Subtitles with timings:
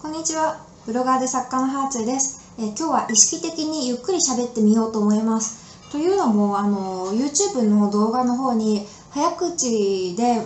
[0.00, 0.64] こんにちは。
[0.86, 2.54] ブロガーで作家のハーツェです。
[2.56, 5.76] え今日は意識的にゆっくり喋ってみようと思います。
[5.90, 10.44] というのも、あの、YouTube の動画の方に早口で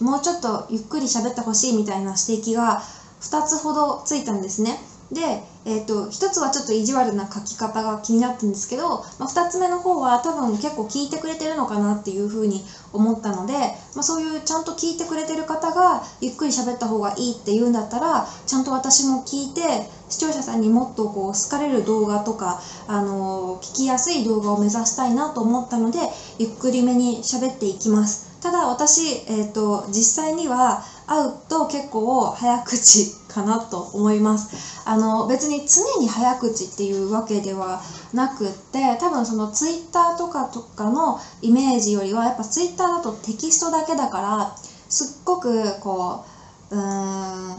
[0.00, 2.80] もうちょっとゆっくり喋ってほしいみたいな指摘が
[3.20, 4.80] 2つほどついたんですね。
[5.12, 19.60] で、えー、と1つはちょっと意地悪な書き方が気になったんですけど、まあ、2つ目の方は多分結構聞いてくれてるのかなっていうふうに思ったので、まあ、そういうちゃんと聞いてくれてる方がゆっくり喋った方がいいって言うんだったらちゃんと私も聞いて
[20.08, 25.98] 視聴者さんにもっとこう好かれる動画とか、あのー聞きやすい動画を目指したいなと思ったので
[26.38, 28.26] ゆっくりめに喋っていきます。
[28.40, 34.82] ただ私、えー、と実際には会うと結構早口かなと思います。
[34.84, 37.80] あの別に常に早口っていうわけでは
[38.12, 44.54] なくって多分そのツイッターとかとかのイメージよりはやっぱツイッターだとテキストだけだから
[44.88, 46.24] すっごくこ
[46.70, 47.56] ううーん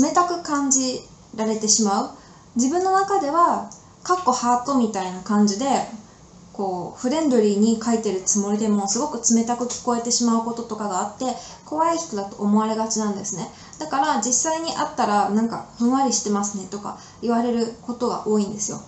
[0.00, 1.02] 冷たく感じ
[1.36, 2.10] られてしまう。
[2.56, 3.68] 自分の中では
[4.04, 5.88] カッコハートみたいな感じで
[6.54, 11.24] こうフレンドリーに書いてるつもりでもすごく冷たく聞こえてしまうこととかがあって
[11.64, 13.50] 怖い人だと思われがちなんですね。
[13.80, 18.80] だから実際に会ったらなんかふんわりしてますねとか言われることが多いんですよ。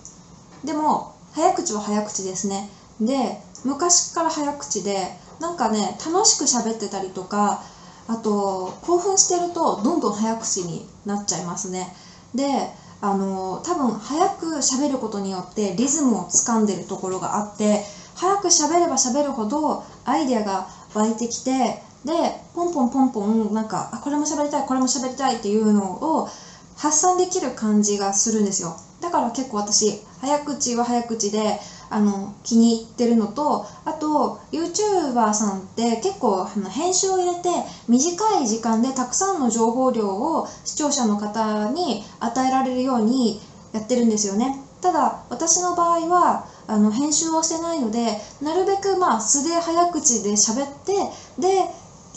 [0.63, 2.69] でも早口は早口ですね。
[3.01, 7.61] で昔から早口でなんかね楽しく喋ってたりとか
[8.07, 11.93] あと興奮してるとどんどん早口になっちゃいますね。
[12.33, 17.81] であの多分早く喋ることによってリズムをつかんでるところがあって
[18.15, 22.13] 早く喋れば喋るほどアイデアが湧いてきてで
[22.55, 26.27] ポンポンポンポンなんかあこれも喋りたいこれも喋りたいっていうのを
[26.75, 28.77] 発散できる感じがするんですよ。
[29.01, 31.59] だから結構私早口は早口で
[31.89, 37.49] あの気に入ってるのとあと YouTuber さんって結構あの編集を入れて
[37.87, 43.39] 短い時間でたくさんの情報量を視聴者の方に与えられるように
[43.73, 44.59] やってるんですよね。
[44.81, 50.93] ただ私の場合はあの編集をしてないのでなるべくまあ素で早口で喋って
[51.39, 51.67] で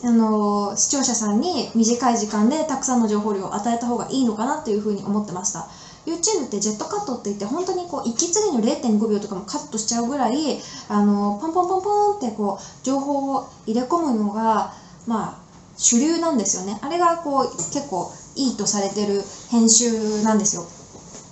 [0.03, 5.69] あの視聴者さんに短い時間でたくさんの情報量を与えた方がいいのかなっていうふうに思ってました。
[6.06, 14.72] YouTube ってジェットカットって言って本当にこう息継ぎの0.5秒とかもカットしちゃうぐらいあのポンポンポンポンってこう情報を入れ込むのが
[15.06, 15.41] まあ
[15.77, 16.78] 主流なんですよね。
[16.83, 20.65] あれがこう結構いいとされてる編集なんですよ。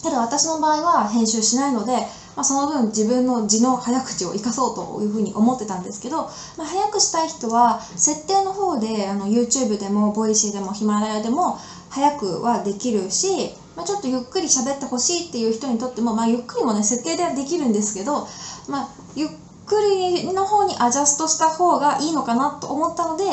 [0.03, 1.93] ただ私の場合は編集しないので、
[2.37, 6.23] まあ、その分自分の地の早口を生かそうというふうに思ってたんですけど、
[6.56, 11.59] まあ、早くしたい人は設定の方であの YouTube でも Voicy でもヒマラヤでも
[11.91, 18.27] 早くはできるし、まあ、ちょっとゆっくり喋ってほしいっていう人にとっても、まあ、ゆっくりもね設定ではできるんですけど、
[18.69, 19.28] まあ、ゆっ
[19.66, 23.25] くりの方にアジャストした方がいいのかなと思ったので、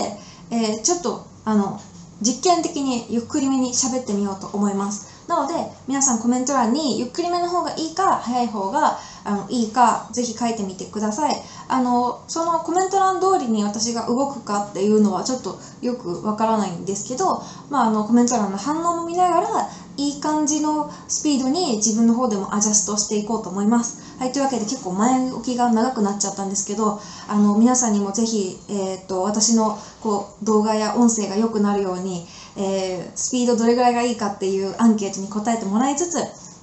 [0.51, 1.81] えーちょっとあの
[2.21, 5.15] 実験的にゆっくりめに喋ってみようと思います。
[5.27, 5.53] なので
[5.87, 11.35] 皆さんコメント欄にゆっくりめの方がいいか早い方があのいいかぜひ書いてみてください
[11.67, 17.41] あのそのコメント欄通りに私が動くかっていうのはちょっとよくわからないんですけど、
[17.71, 24.17] まあ、あのコメント欄の反応も見ながらいい感じのスピードに自分の方でもアジャストしていこうと思います。
[24.19, 32.25] はい、というわけで結構前置きが長くなっちゃったんですけどあの皆さんにもぜひ、えー、と私のこう動画や音声が良くなるように、
[32.57, 36.17] えースピードどれぐらいがいいかっていうアンケートに答えてもらいつつ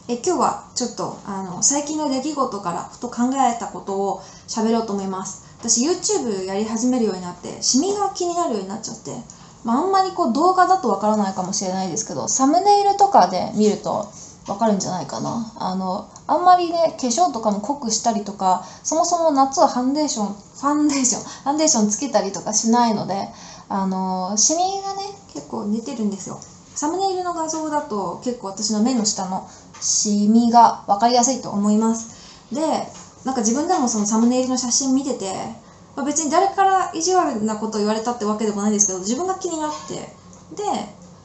[0.09, 5.47] え今日はちょっとあの最近の出来事からふと考えたことを喋ろうと思います。
[5.61, 9.13] 私 YouTube やり始めるようになってシミが気になるようになっちゃって、
[9.65, 14.07] まあ、あんまりこう動画だとわからないかもしれないですけどサムネイルとかで見ると
[14.49, 15.53] わかるんじゃないかな。
[15.57, 23.29] あのあんまりね化粧とかも濃くしたりとかそもそも夏はファンデーションファンデーションファンデーションつけたりとかしないので
[23.69, 25.03] あのシミがね
[25.33, 26.41] 結構出てるんですよ。
[26.75, 29.49] サムネイルの画像だと結構私の目の下の
[29.81, 32.55] シミが分かりやすいと思います。
[32.55, 32.61] で
[33.25, 35.33] なんか自分でもそのサムネイルの写真見てて、
[35.97, 39.95] まあ、別に誰から意地悪なこと言われたってわけでもないんですけど自分が気になって。
[40.57, 40.63] で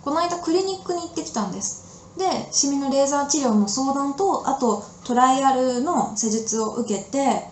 [0.03, 2.15] この間クリニックに行ってきたんです。
[2.17, 7.43] でシミのレーザー治療の相談とあとトライアルの施術を受けて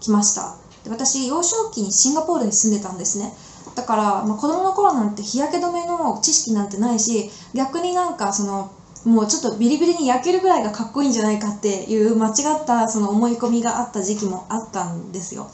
[0.00, 0.56] きました。
[0.84, 3.32] で私幼少期にシンガポールに住んでたんですね。
[3.74, 8.70] だから、まあ、子供の頃なんて日焼け止めの知識なんてないし逆になんかその
[9.04, 12.32] もうちょっとビリビリに焼けるぐらいがかっこいいんじゃないかっていう間違
[12.62, 15.50] ったその思い込みがあった時期もあったんですよ。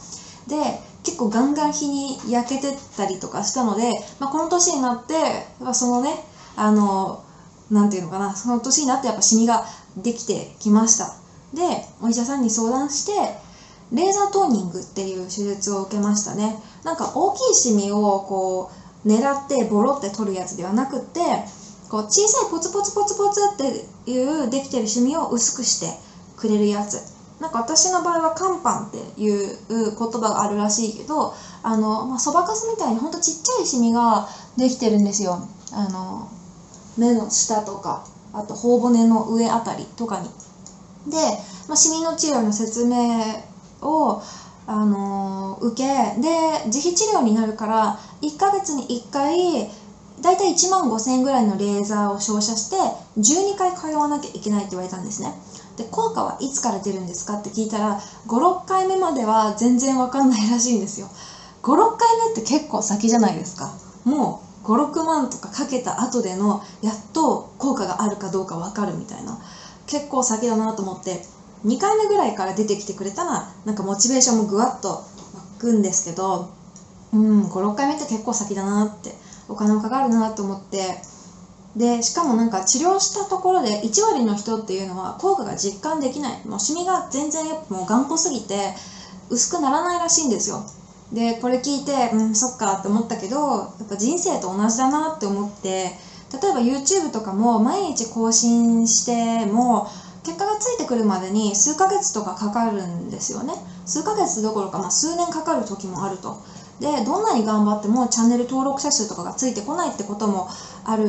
[0.47, 5.15] で結構ガンガン日に焼けてたりとかしたので、まあ、この年になって
[5.73, 6.11] そのね
[6.57, 7.25] あの
[7.71, 9.65] なんていうのかなその年になってやっぱシミが
[9.97, 11.15] できてきました。
[11.55, 11.63] で
[12.01, 13.13] お医者さんに相談して
[13.93, 16.57] レーザートーニングっていう手術を受けましたね。
[16.85, 18.71] なんか大きいシミをこ
[19.05, 21.21] う狙ってボロって取るやつではなくって
[21.89, 25.99] こう小さいポツポツポツポツっていうできてるシミを薄くして
[26.37, 27.20] くれるやつ。
[27.41, 34.29] なんか私の場合はカンパンっていう言葉があるらしいけどあの、まあ、そばかすみたいにほんとちっちゃいシミが
[34.59, 35.41] できてるんですよ。
[35.73, 36.29] あの
[36.99, 40.29] 目の下とかあと頬骨の上あたりとかに。
[41.11, 41.17] で、
[41.67, 43.43] まあ、シミの治療の説明
[43.81, 44.21] を
[44.67, 49.69] あの受けで自費治療になるから1ヶ月に1回
[50.21, 52.77] だいたい1万5000円ぐらいのレーザーを照射して
[53.19, 55.35] 12回通わなきゃいけないって言われたんですね。
[55.81, 61.09] で効果はいつから出るんですかって聞いたら56回目までは全然わかんないらしいんですよ。
[61.63, 63.73] 56回目って結構先じゃないですか。
[64.05, 69.39] もう56万とかかけた後でのやっと効果があるかどうか分かるみたいな。
[69.87, 71.25] 結構先だなと思って
[71.65, 75.03] 2回目ぐらいから出てきてくれたらなんかモチベーションもぐわっと湧
[75.59, 76.49] くんですけど
[77.13, 79.15] うん56回目って結構先だなって
[79.49, 81.01] お金もかかるなと思って
[81.77, 86.41] でしかもなんか治療したところで1割の人っていうのは効果が実感できない。
[86.47, 88.75] もうシミが全然やっぱもう頑固すぎて
[89.31, 90.65] 薄くならないらしいんですよ。
[91.13, 95.97] でこれ聞いてうんそっかって思ったけどやっぱ人生と同じだなって思って
[96.33, 99.87] 例えば YouTube とかも毎日更新しても
[100.23, 103.55] 結果がついてくるまでに数ヶ月とかかかるんですよね。
[103.87, 106.37] 数ヶ月どころか、まあ、数年かかる時もあると。
[106.81, 110.49] でどんなに頑張ってもチャンネル登録者数とかがついてこないってことも
[110.85, 111.05] ある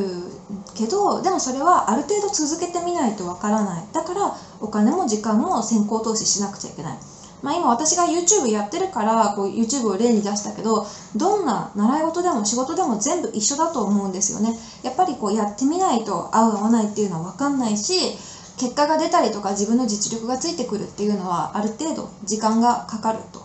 [0.74, 3.84] けどでもそれはある程度続けてみないとわからない。
[3.92, 6.98] だからお金も時間も先行投資しなくちゃいけない。
[7.40, 10.84] まあ、今私が YouTube やってるからこう YouTube を例に出したけど
[11.16, 14.54] どんな習い事でも仕事でも全部一緒だと思うんですよね。
[14.82, 18.14] やっぱりこうやってみないと合う合わないっていうのは分かんないし
[18.58, 23.42] 結果が出たりとか自分の実力がついてくるっていうのはある程度時間がかかると。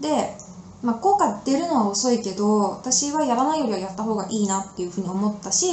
[0.00, 0.36] で、
[0.84, 5.66] まあ、効果出るのは遅いけど私はやらないよりはやった方がいいなっていうふうに思ったし、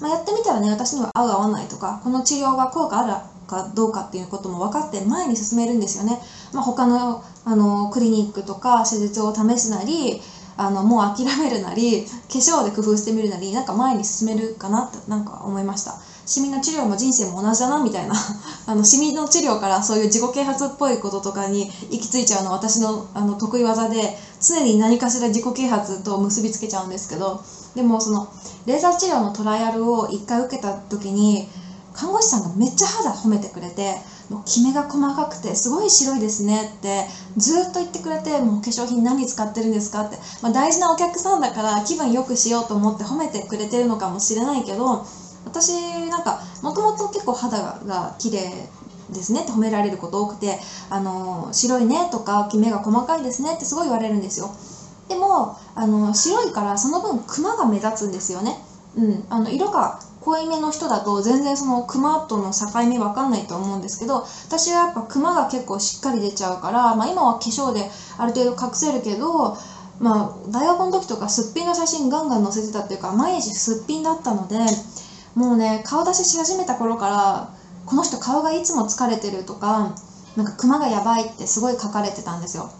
[0.00, 6.20] まあ、やってみたらね私には合う合わないとかこの治療が効果あるかどうかっていうことも分かって前に進めるんですよね、
[6.54, 10.22] まあ、他のあのクリニックとか施術を試すなり
[10.56, 15.94] あのもう諦めるなり化粧で工夫してみるなりなんか前に進めるかなってなんか思いました。
[16.24, 18.14] シミの治療も人生も同じだなみたいな。
[18.66, 27.40] あのシミの治療からそういう自己啓発っぽいこととかに行き着いちゃうの私のあの得意技で常に何かしら自己啓発と結びつけちゃうんですけど
[27.74, 28.28] でもその
[28.66, 31.48] レーザー治療のトライアルを1回受けた時に
[31.92, 33.96] 看護師さんがめっちゃ肌褒めてくれて
[34.30, 37.04] もうキメが細かくてすごい白いですねって
[37.36, 45.04] ずっと言ってくれてもう化粧品何使ってるんですかって、まあ、大事なお客さんだから気分良くしようと思って褒めてくれてるのかもしれないけど
[45.44, 45.72] 私
[46.08, 48.68] なんかもともと結構肌が綺麗
[49.10, 50.58] ですねって褒められること多くて
[50.90, 54.54] あの白いねとかキメが細かいですねってすごい言われるんですよ。
[55.08, 58.56] でもあの白いからその分クマが目立つんですよね。
[58.96, 59.24] うん。
[59.28, 69.56] あの色が濃いめの人だと全然そのクマとの境目わかんないと思うんですけど私はやっぱクマが結構しっかり出ちゃうから、まあ、今は化粧である程度隠せるけど
[70.00, 74.58] まあ、大学の時とかすっぴんの写真ガンガン載せてたっていうか毎日すっぴんだったので
[75.34, 77.54] もうね顔出しし始めた頃から
[77.86, 79.94] この人顔がいつも疲れてるとか
[80.36, 82.70] なんかクマがやばいってすごい書かれてたんですよ。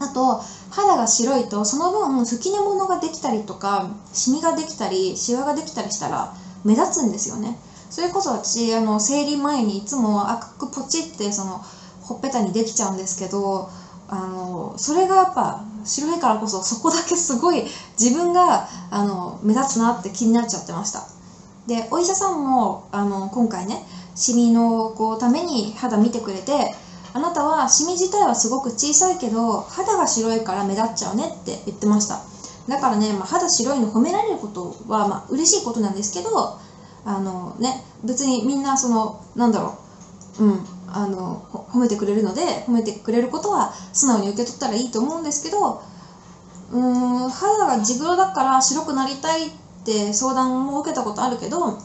[0.00, 0.40] あと
[0.70, 6.32] 肌が白いとその分吹き根物ができたりとかシミができたりシワができたりしたら
[6.64, 7.56] 目立つんですよね。
[7.88, 11.62] それこそ私あの生理前にいつも赤くポチってその
[12.00, 13.68] ほっぺたにできちゃうんですけど
[14.08, 17.64] あのそれがやっぱ白いからこそそこだけすごい
[17.98, 21.04] 自分があの目立つなって気になっちゃってました。
[21.66, 26.74] でお医者さんもあの今回ねシミのこうために肌見てくれて
[27.14, 32.20] あなたはシミ自体はすごく小さいけど肌が白いから目立っちゃうねって言ってました。
[32.68, 36.58] だからね、まあ、肌白いの褒められることは、まあ嬉しいことなんですけど
[37.04, 39.78] あのね別にみんなそのなんだろ
[40.38, 45.82] ううんあの褒めてくれるので褒めてくれることは素直に受け取ったらいいと思うんですけど
[46.70, 49.62] うーん肌が地黒だから白くなりたいって
[50.12, 51.78] 相談も受けたことあるけど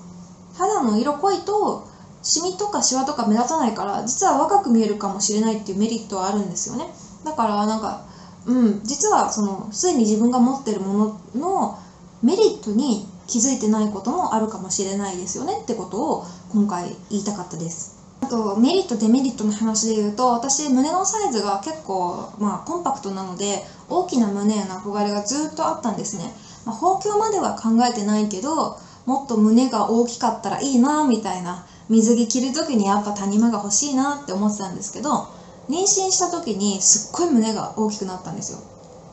[0.55, 1.87] 肌の色濃いと
[2.23, 6.87] シミとかシワとか目立たないから実は若く見えるかもしれないっていうメリットはあるんですよね。
[7.23, 8.05] だからなんか
[8.45, 11.77] うん実はそのすでに自分が持ってるものの
[12.21, 17.97] メリットに気づいてないこともあるかもしれないですよねってことを今回言いたかったです。
[18.19, 26.33] あとメリットデメリットの話で言うと私胸のサイズが結構まあコンパクトなので大きな胸への憧れがずっとあったんですね、
[26.67, 35.29] まあ、包協までは考えてないけどもっと胸が大きかったらいいなみたいな水着着る時にやっぱ谷間が欲しいなって思ってたんですけど
[35.69, 38.59] 妊娠した時にすっごい胸が大きくなったんですよ。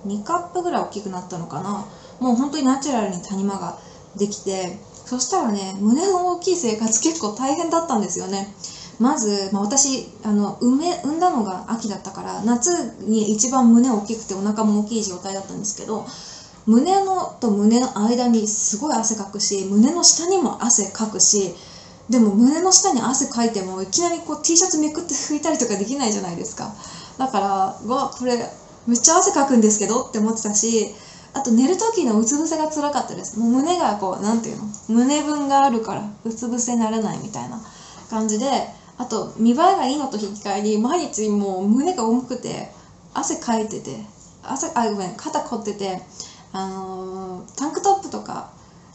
[0.06, 1.86] 2カップぐらい大きくなったのかな。
[2.20, 3.78] もう本当にナチュラルに谷間が
[4.16, 8.52] できてそしたらね胸の大きい生活結構大変だったんですよね。
[8.98, 16.06] まず、まあ、私あの産め産んだのが秋だったから夏に一番胸大きくてお腹も大きい状態だったんですけど
[16.66, 21.54] 胸のと胸の間にすごい汗かくし胸の下にも汗かくし
[22.08, 26.74] でも胸の下に汗かいてもいきなりこう T シャツめくって拭いたりとかできないじゃないですか。
[27.18, 27.46] だから
[27.86, 28.36] わこれ
[28.86, 30.92] めっちゃ汗かくんですけどって思ってたし
[31.32, 33.38] あと寝る時のうつ伏せが辛かったです。
[33.38, 34.64] もう胸がこうなんていうの？
[34.88, 37.60] 胸分があるからうつ伏せになれないみたいな
[38.10, 38.46] 感じで
[38.98, 42.68] あと見栄えがいいのと引き換えに毎日もう胸が重くて
[43.14, 43.96] 汗かいてて
[44.42, 46.00] 汗あごめん肩凝ってて
[46.54, 48.48] あのー、タンクトップとか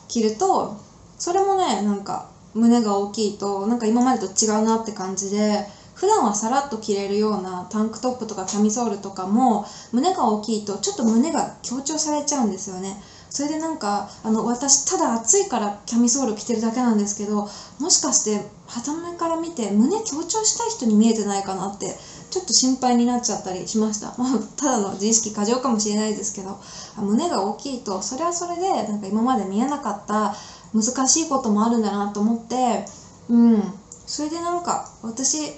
[0.07, 0.77] 着ると
[1.17, 12.97] それもねなんか胸が大きいとなんか今までと違うなって感じで普段はさらっと着れるようなタンクトップとかキャミソールとかも胸が大きいとちょっと胸が強調されちゃうんですよね。
[13.29, 17.45] それでなんかあの私ただ暑いからキャミソール着てるだけなんですけど
[17.79, 21.97] もしかして肌目から見て胸強調したい人に見えてないかなって
[22.29, 26.57] ちょっと心配になっちゃったりしました、 まあ、ただの自意識過剰かもしれないですけど
[26.97, 30.35] 胸が大きいとそれはそれでなんか今まで見えなかった
[30.73, 32.85] 難しいこともあるんだなと思って
[33.29, 33.73] うん。
[34.05, 35.53] それでなんか私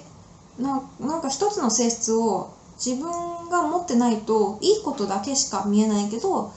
[0.58, 6.50] ななんか一つの性質を自分が持ってないといいことだけしか見えないけど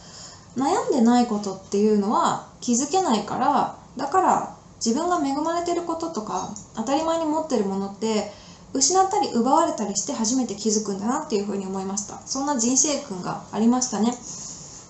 [0.58, 4.54] 悩んでないことっていうのは気づけないからだから
[4.86, 8.30] 自分が恵まれてることとか当たり前に持ってるものって
[8.76, 12.20] 失ったり奪われたりして初めて気づくんだなっていうふうに思いました。
[12.26, 14.14] そんな人生訓がありましたね。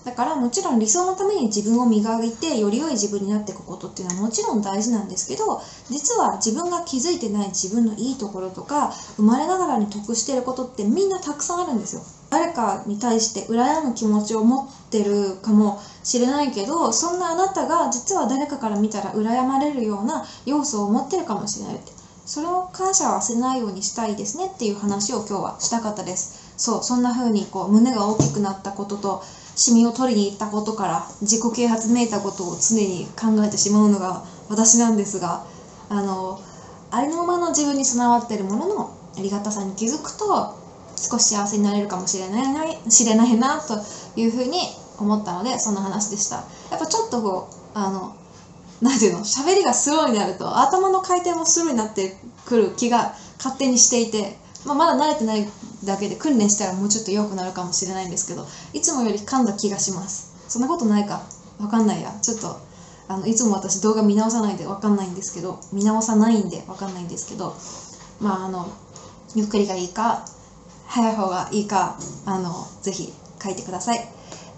[0.04, 12.02] だからもちろん理想のために自分を磨いてより良い自分になっていくことっていうのはもちろん大事なんですけど実は自分が気づいてない自分のいいところとか生まれながらに得してることってみんなたくさんあるんですよ。
[12.30, 21.95] 誰かに対して羨む気持ちを持ってるかもしれないけどそんなあなたが実は誰かから見たら羨まれるような要素を持ってるかもしれないって。
[22.26, 26.52] それを感謝は忘れないようにしたいですねっていう話を今日はしたかったです。
[26.56, 29.22] そうそんな風にこう胸が大きくなったことと
[29.54, 35.44] シミを取りに行ったことから自己啓発めいたことを常に考えてしまうのが私なんですが
[35.88, 36.40] あの
[36.90, 40.56] ありのままの自分に備わっているもののありがたさに気づくと
[40.96, 43.78] 少し幸せになれるかもしれない知れないなと
[44.16, 44.58] いうふうに
[44.98, 46.36] 思ったのでそんな話でした。
[46.70, 48.14] やっぱちょっとこうあの
[48.80, 55.46] 何ていうの喋りがスローになると頭の回転もスローになってくる気が勝手にしていてまあ、まだ慣れてない
[55.84, 60.34] だけで訓練したらもうちょっと良くなるかもしれないんですけどいつもより噛んだ気がします。
[60.48, 61.22] そんなことないか？
[61.60, 62.10] わかんないや。
[62.20, 62.58] ちょっと
[63.06, 67.54] あのいつも私動画見直さないでわかんないんですけど見直さないんでわかんないんですけど
[68.20, 68.66] まああの
[69.36, 70.24] ゆっくりがいいか
[70.86, 74.00] 早い方がいいかあのぜひ書いてください、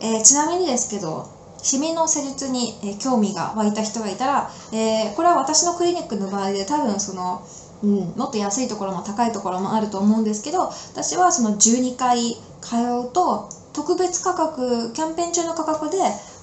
[0.00, 1.30] えー、ちなみにですけど
[1.62, 7.44] シミの施術に、え、興味が湧いた人がいたら、えー、これは私のクリニックの場合で多分その
[7.82, 12.76] うん、もっと安いところも高いところもあると思うんですけど私はその12回通
[13.08, 15.96] うと特別価格キャンペーン中の価格で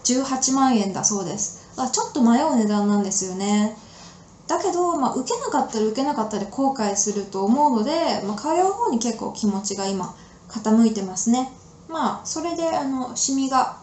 [0.05, 1.65] 18万円だそうです。
[1.91, 3.75] ちょっと迷う値段なんですよね。
[4.47, 10.13] だけど、まあ、受けなかったら受けなかったで後悔すると思うので、まあ、通う方に結構気持ちが今
[10.47, 11.51] 傾いてますね。
[11.89, 13.77] まあそれであのシミが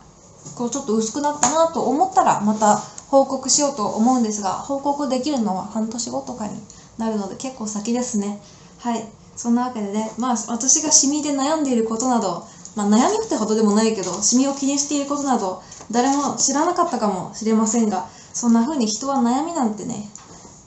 [0.56, 2.76] こうちょっと薄くなったなと思ったらまた
[3.08, 6.54] 報告しようと思うんですが報告できるのは半年後とかに
[6.98, 8.40] なるので結構先ですね。
[8.78, 9.08] はい。
[9.36, 12.44] そんなわけでねまあ私がシミで悩んでいることなど、
[12.76, 20.08] まあ、悩みってほどでもないけどシミを気にしていることなど誰も知らなかったかもしれませんがそんな風に人は悩みなんてね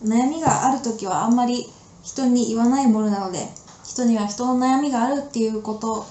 [0.03, 1.67] 悩みがある時はあんまり
[2.03, 3.47] 人に言わないものなので
[3.83, 6.05] 人には人の悩みがあるっていうこと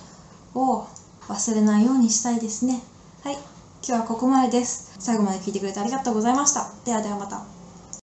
[0.58, 0.86] を
[1.28, 2.82] 忘れないようにしたいですね。
[3.22, 3.53] はい。
[3.86, 4.94] 今日はここまでです。
[4.98, 6.72] 最後まで聞いてくれてありがとうございました。
[6.86, 7.53] ではではまた。